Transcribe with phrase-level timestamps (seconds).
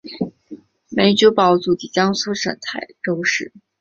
[0.89, 3.53] 梅葆玖祖籍江苏省泰州市。